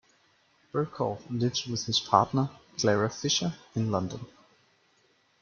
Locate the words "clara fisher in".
2.75-3.91